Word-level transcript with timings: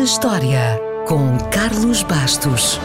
na 0.00 0.04
História, 0.04 0.80
com 1.06 1.36
Carlos 1.50 2.02
Bastos. 2.02 2.80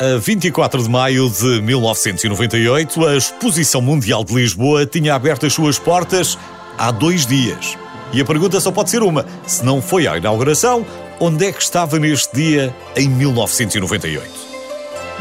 A 0.00 0.18
24 0.18 0.82
de 0.82 0.88
maio 0.88 1.28
de 1.28 1.60
1998, 1.60 3.06
a 3.06 3.16
Exposição 3.18 3.82
Mundial 3.82 4.24
de 4.24 4.34
Lisboa 4.34 4.86
tinha 4.86 5.14
aberto 5.14 5.44
as 5.44 5.52
suas 5.52 5.78
portas 5.78 6.38
há 6.78 6.90
dois 6.90 7.26
dias. 7.26 7.76
E 8.12 8.20
a 8.20 8.24
pergunta 8.24 8.60
só 8.60 8.70
pode 8.70 8.90
ser 8.90 9.02
uma: 9.02 9.26
se 9.46 9.64
não 9.64 9.80
foi 9.80 10.06
à 10.06 10.16
inauguração, 10.16 10.84
onde 11.20 11.46
é 11.46 11.52
que 11.52 11.62
estava 11.62 11.98
neste 11.98 12.34
dia 12.34 12.74
em 12.96 13.08
1998? 13.08 14.44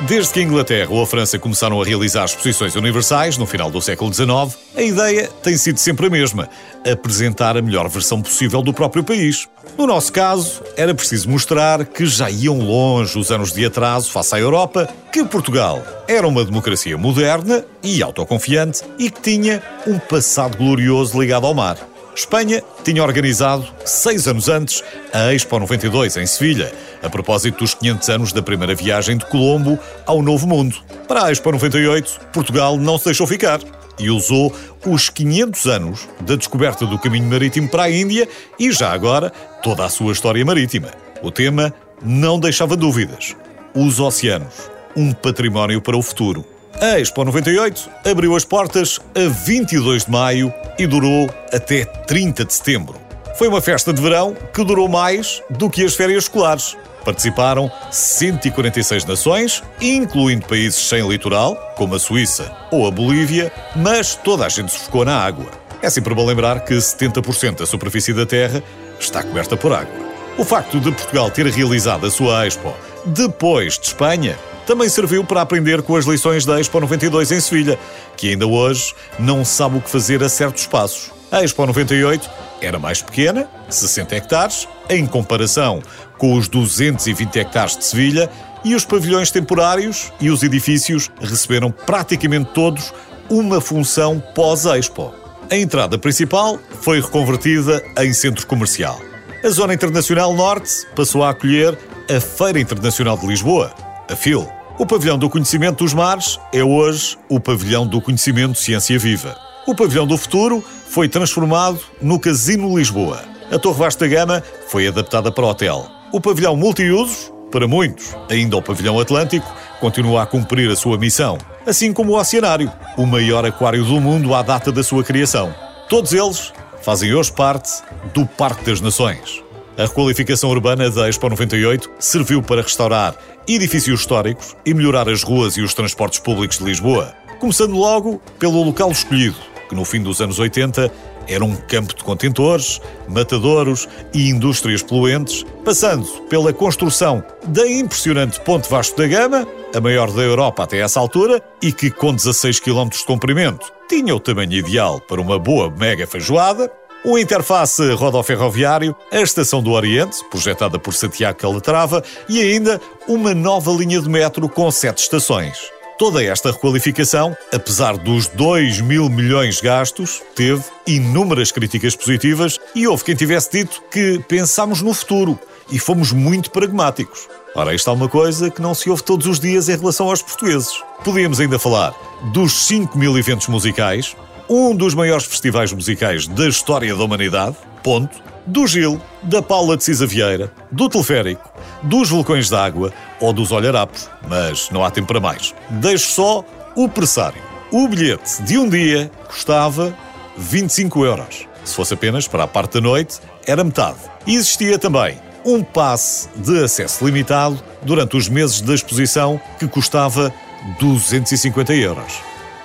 Desde 0.08 0.34
que 0.34 0.40
a 0.40 0.44
Inglaterra 0.44 0.90
ou 0.92 1.02
a 1.02 1.08
França 1.08 1.40
começaram 1.40 1.82
a 1.82 1.86
realizar 1.86 2.26
exposições 2.26 2.76
universais, 2.76 3.38
no 3.38 3.46
final 3.46 3.72
do 3.72 3.82
século 3.82 4.14
XIX, 4.14 4.58
a 4.76 4.82
ideia 4.82 5.30
tem 5.42 5.56
sido 5.56 5.78
sempre 5.78 6.08
a 6.08 6.10
mesma: 6.10 6.50
apresentar 6.86 7.56
a 7.56 7.62
melhor 7.62 7.88
versão 7.88 8.22
possível 8.22 8.62
do 8.62 8.74
próprio 8.74 9.04
país. 9.04 9.48
No 9.78 9.88
nosso 9.88 10.12
caso, 10.12 10.62
era 10.76 10.94
preciso 10.94 11.30
mostrar 11.30 11.86
que 11.86 12.06
já 12.06 12.30
iam 12.30 12.60
longe 12.60 13.18
os 13.18 13.32
anos 13.32 13.54
de 13.54 13.66
atraso 13.66 14.12
face 14.12 14.36
à 14.36 14.40
Europa, 14.40 14.90
que 15.12 15.24
Portugal 15.24 15.82
era 16.08 16.28
uma 16.28 16.44
democracia 16.44 16.98
moderna 16.98 17.64
e 17.82 18.04
autoconfiante 18.04 18.82
e 19.00 19.10
que 19.10 19.22
tinha 19.22 19.64
um 19.88 19.98
passado 19.98 20.58
glorioso 20.58 21.20
ligado 21.20 21.48
ao 21.48 21.54
mar. 21.54 21.78
Espanha 22.16 22.62
tinha 22.84 23.04
organizado, 23.04 23.68
seis 23.84 24.28
anos 24.28 24.48
antes, 24.48 24.84
a 25.12 25.34
Expo 25.34 25.58
92 25.58 26.18
em 26.18 26.26
Sevilha, 26.28 26.72
a 27.02 27.10
propósito 27.10 27.60
dos 27.60 27.74
500 27.74 28.10
anos 28.10 28.34
da 28.34 28.42
primeira 28.42 28.76
viagem 28.76 29.18
de 29.18 29.26
Colombo 29.26 29.80
ao 30.06 30.22
Novo 30.22 30.48
Mundo. 30.48 30.76
Para 31.08 31.26
a 31.26 31.32
Expo 31.32 31.52
98, 31.52 32.20
Portugal 32.32 32.78
não 32.78 32.98
se 33.00 33.06
deixou 33.06 33.26
ficar 33.26 33.60
e 33.98 34.10
usou 34.10 34.54
os 34.86 35.10
500 35.10 35.66
anos 35.66 36.08
da 36.22 36.36
descoberta 36.36 36.86
do 36.86 37.00
caminho 37.00 37.30
marítimo 37.30 37.68
para 37.68 37.84
a 37.84 37.92
Índia 37.92 38.28
e, 38.60 38.72
já 38.72 38.92
agora, 38.92 39.32
toda 39.64 39.84
a 39.84 39.90
sua 39.90 40.14
história 40.14 40.46
marítima. 40.46 40.92
O 41.22 41.32
tema 41.32 41.74
não 42.02 42.40
deixava 42.40 42.76
dúvidas. 42.76 43.36
Os 43.74 44.00
oceanos, 44.00 44.70
um 44.96 45.14
património 45.14 45.82
para 45.82 45.98
o 45.98 46.02
futuro. 46.02 46.53
A 46.82 47.00
Expo 47.00 47.24
98 47.24 47.90
abriu 48.04 48.36
as 48.36 48.44
portas 48.44 49.00
a 49.16 49.30
22 49.30 50.06
de 50.06 50.12
maio 50.12 50.54
e 50.78 50.86
durou 50.86 51.30
até 51.52 51.86
30 51.86 52.46
de 52.46 52.54
setembro. 52.54 53.00
Foi 53.38 53.48
uma 53.48 53.62
festa 53.62 53.94
de 53.94 54.02
verão 54.02 54.36
que 54.54 54.64
durou 54.64 54.88
mais 54.88 55.42
do 55.50 55.70
que 55.70 55.86
as 55.86 55.96
férias 55.96 56.24
escolares. 56.24 56.76
Participaram 57.06 57.72
146 57.92 59.06
nações, 59.06 59.64
incluindo 59.82 60.46
países 60.46 60.80
sem 60.80 61.08
litoral, 61.08 61.56
como 61.76 61.96
a 61.96 62.00
Suíça 62.00 62.52
ou 62.72 62.88
a 62.88 62.92
Bolívia, 62.92 63.52
mas 63.76 64.16
toda 64.16 64.46
a 64.46 64.50
gente 64.50 64.72
se 64.72 64.80
focou 64.80 65.06
na 65.06 65.18
água. 65.18 65.52
É 65.82 65.90
sempre 65.90 66.14
bom 66.14 66.26
lembrar 66.26 66.62
que 66.62 66.74
70% 66.74 67.58
da 67.58 67.66
superfície 67.66 68.14
da 68.14 68.26
Terra 68.26 68.64
está 69.00 69.22
coberta 69.22 69.56
por 69.58 69.74
água. 69.74 69.94
O 70.38 70.44
facto 70.44 70.80
de 70.80 70.92
Portugal 70.92 71.30
ter 71.30 71.46
realizado 71.46 72.06
a 72.08 72.12
sua 72.12 72.48
Expo 72.48 72.74
depois 73.06 73.78
de 73.78 73.88
Espanha 73.88 74.38
também 74.66 74.88
serviu 74.90 75.24
para 75.24 75.42
aprender 75.42 75.82
com 75.82 75.96
as 75.96 76.06
lições 76.06 76.46
da 76.46 76.60
Expo 76.60 76.80
92 76.80 77.32
em 77.32 77.40
Sevilha, 77.40 77.80
que 78.16 78.30
ainda 78.30 78.48
hoje 78.48 78.94
não 79.20 79.44
sabe 79.44 79.78
o 79.78 79.82
que 79.82 79.90
fazer 79.90 80.24
a 80.24 80.30
certos 80.30 80.66
passos. 80.66 81.12
A 81.32 81.44
Expo 81.44 81.66
98 81.66 82.30
era 82.62 82.80
mais 82.80 83.02
pequena, 83.02 83.48
60 83.70 84.16
hectares, 84.16 84.68
em 84.90 85.06
comparação 85.06 85.82
com 86.18 86.36
os 86.36 86.48
220 86.48 87.40
hectares 87.40 87.78
de 87.78 87.86
Sevilha, 87.86 88.30
e 88.64 88.76
os 88.76 88.86
pavilhões 88.86 89.30
temporários 89.30 90.14
e 90.22 90.30
os 90.30 90.42
edifícios 90.42 91.12
receberam 91.20 91.70
praticamente 91.70 92.52
todos 92.54 92.94
uma 93.30 93.60
função 93.60 94.24
pós-Expo. 94.34 95.14
A 95.52 95.56
entrada 95.58 95.98
principal 95.98 96.58
foi 96.82 97.02
reconvertida 97.02 97.84
em 98.00 98.14
centro 98.14 98.48
comercial. 98.48 99.00
A 99.44 99.50
Zona 99.50 99.74
Internacional 99.74 100.34
Norte 100.34 100.88
passou 100.96 101.24
a 101.24 101.32
acolher 101.32 101.78
a 102.10 102.20
Feira 102.20 102.60
Internacional 102.60 103.18
de 103.18 103.28
Lisboa, 103.28 103.74
a 104.10 104.16
FIL. 104.16 104.48
O 104.78 104.86
Pavilhão 104.86 105.18
do 105.18 105.30
Conhecimento 105.30 105.84
dos 105.84 105.94
Mares 105.94 106.40
é 106.52 106.64
hoje 106.64 107.18
o 107.30 107.40
Pavilhão 107.40 107.86
do 107.86 108.02
Conhecimento 108.02 108.58
Ciência 108.58 108.98
Viva. 108.98 109.38
O 109.68 109.76
Pavilhão 109.76 110.08
do 110.08 110.18
Futuro 110.18 110.64
foi 110.88 111.08
transformado 111.08 111.80
no 112.02 112.20
Casino 112.20 112.78
Lisboa. 112.78 113.24
A 113.52 113.60
Torre 113.60 113.78
Vasta 113.78 114.08
Gama 114.08 114.44
foi 114.68 114.88
adaptada 114.88 115.32
para 115.32 115.46
hotel. 115.46 115.88
O 116.12 116.20
Pavilhão 116.20 116.56
Multiusos, 116.56 117.32
para 117.52 117.68
muitos, 117.68 118.16
ainda 118.30 118.58
o 118.58 118.62
Pavilhão 118.62 119.00
Atlântico, 119.00 119.46
continua 119.80 120.24
a 120.24 120.26
cumprir 120.26 120.70
a 120.72 120.76
sua 120.76 120.98
missão, 120.98 121.38
assim 121.66 121.94
como 121.94 122.14
o 122.14 122.20
Oceanário, 122.20 122.72
o 122.98 123.06
maior 123.06 123.46
aquário 123.46 123.86
do 123.86 124.02
mundo 124.02 124.34
à 124.34 124.42
data 124.42 124.72
da 124.72 124.84
sua 124.84 125.04
criação. 125.04 125.54
Todos 125.88 126.14
eles 126.14 126.52
fazem 126.82 127.14
hoje 127.14 127.32
parte 127.32 127.84
do 128.14 128.26
Parque 128.26 128.66
das 128.66 128.82
Nações. 128.82 129.44
A 129.76 129.86
requalificação 129.86 130.52
urbana 130.52 130.88
da 130.92 131.10
Expo 131.10 131.28
98 131.28 131.90
serviu 131.98 132.44
para 132.44 132.62
restaurar 132.62 133.16
edifícios 133.48 134.02
históricos 134.02 134.56
e 134.64 134.72
melhorar 134.72 135.10
as 135.10 135.24
ruas 135.24 135.58
e 135.58 135.62
os 135.62 135.74
transportes 135.74 136.20
públicos 136.20 136.60
de 136.60 136.64
Lisboa. 136.64 137.12
Começando 137.40 137.76
logo 137.76 138.22
pelo 138.38 138.62
local 138.62 138.92
escolhido, 138.92 139.36
que 139.68 139.74
no 139.74 139.84
fim 139.84 140.04
dos 140.04 140.22
anos 140.22 140.38
80 140.38 140.92
era 141.28 141.44
um 141.44 141.56
campo 141.56 141.96
de 141.96 142.04
contentores, 142.04 142.80
matadouros 143.10 143.88
e 144.14 144.30
indústrias 144.30 144.84
poluentes, 144.84 145.44
passando 145.66 146.06
pela 146.30 146.54
construção 146.54 147.24
da 147.48 147.68
impressionante 147.68 148.40
Ponte 148.42 148.70
Vasco 148.70 148.96
da 148.96 149.08
Gama, 149.08 149.48
a 149.76 149.82
maior 149.82 150.12
da 150.12 150.22
Europa 150.22 150.64
até 150.64 150.80
essa 150.80 151.00
altura, 151.00 151.42
e 151.62 151.72
que, 151.72 151.90
com 151.90 152.14
16 152.14 152.60
km 152.60 152.90
de 152.90 153.04
comprimento, 153.06 153.72
tinha 153.90 154.16
o 154.16 154.20
tamanho 154.20 154.54
ideal 154.54 155.00
para 155.02 155.20
uma 155.20 155.40
boa 155.40 155.72
mega 155.72 156.06
feijoada, 156.06 156.72
o 157.04 157.18
interface 157.18 157.92
rodoferroviário, 157.94 158.96
a 159.12 159.22
Estação 159.22 159.62
do 159.62 159.72
Oriente, 159.72 160.24
projetada 160.30 160.80
por 160.80 160.94
Santiago 160.94 161.38
Calatrava, 161.38 162.04
e 162.30 162.42
ainda 162.42 162.80
uma 163.08 163.34
nova 163.34 163.72
linha 163.72 164.02
de 164.02 164.10
metro 164.10 164.48
com 164.48 164.70
sete 164.72 165.00
estações. 165.00 165.58
Toda 165.98 166.24
esta 166.24 166.52
requalificação, 166.52 167.38
apesar 167.54 167.98
dos 167.98 168.28
2 168.28 168.82
mil 168.82 169.10
milhões 169.10 169.62
gastos, 169.62 170.22
teve 170.36 170.64
inúmeras 170.88 171.52
críticas 171.52 171.96
positivas 171.96 172.60
e 172.74 172.88
houve 172.88 173.04
quem 173.04 173.16
tivesse 173.16 173.52
dito 173.52 173.82
que 173.92 174.20
pensámos 174.28 174.82
no 174.82 174.94
futuro 174.94 175.40
e 175.70 175.78
fomos 175.78 176.12
muito 176.12 176.52
pragmáticos. 176.52 177.28
Ora, 177.56 177.76
isto 177.76 177.90
é 177.90 177.94
uma 177.94 178.10
coisa 178.10 178.50
que 178.50 178.62
não 178.62 178.74
se 178.74 178.90
ouve 178.90 179.04
todos 179.04 179.28
os 179.28 179.40
dias 179.40 179.70
em 179.70 179.78
relação 179.78 180.10
aos 180.10 180.22
portugueses. 180.22 180.84
Podíamos 181.04 181.40
ainda 181.40 181.60
falar 181.60 181.94
dos 182.34 182.54
5 182.66 182.98
mil 182.98 183.16
eventos 183.18 183.48
musicais, 183.48 184.16
um 184.50 184.76
dos 184.76 184.94
maiores 184.94 185.26
festivais 185.26 185.72
musicais 185.72 186.28
da 186.28 186.48
história 186.48 186.96
da 186.96 187.04
humanidade, 187.04 187.56
ponto, 187.82 188.22
do 188.46 188.68
Gil, 188.68 189.00
da 189.22 189.42
Paula 189.42 189.78
de 189.78 189.84
Cisa 189.84 190.06
Vieira, 190.06 190.52
do 190.72 190.90
Teleférico, 190.90 191.50
dos 191.82 192.10
Vulcões 192.10 192.50
d'Água 192.50 192.92
ou 193.20 193.32
dos 193.32 193.52
Olharapos, 193.52 194.10
mas 194.28 194.70
não 194.70 194.84
há 194.84 194.92
tempo 194.92 195.08
para 195.08 195.20
mais. 195.20 195.54
Deixo 195.70 196.10
só 196.10 196.44
o 196.76 196.90
pressário. 196.90 197.42
O 197.72 197.88
bilhete 197.88 198.44
de 198.44 198.58
um 198.58 198.70
dia 198.70 199.10
custava 199.28 199.96
25 200.38 201.06
euros. 201.06 201.48
Se 201.64 201.76
fosse 201.76 201.94
apenas 201.94 202.28
para 202.28 202.44
a 202.44 202.48
parte 202.48 202.74
da 202.74 202.82
noite, 202.82 203.20
era 203.48 203.64
metade. 203.64 204.00
Existia 204.28 204.78
também 204.78 205.18
um 205.46 205.64
passe 205.64 206.30
de 206.36 206.64
acesso 206.64 207.06
limitado 207.06 207.62
durante 207.82 208.16
os 208.16 208.30
meses 208.30 208.62
da 208.62 208.74
exposição 208.74 209.40
que 209.60 209.68
custava 209.68 210.34
250 210.80 211.74
euros. 211.74 212.14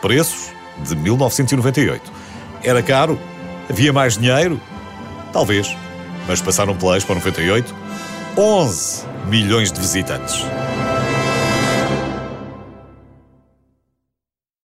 Preços 0.00 0.57
de 0.86 0.96
1998. 0.96 2.12
Era 2.62 2.82
caro? 2.82 3.18
Havia 3.68 3.92
mais 3.92 4.16
dinheiro? 4.16 4.60
Talvez. 5.32 5.76
Mas 6.26 6.40
passaram 6.40 6.76
pela 6.76 6.96
Expo 6.96 7.14
98 7.14 7.74
11 8.36 9.04
milhões 9.26 9.72
de 9.72 9.80
visitantes. 9.80 10.44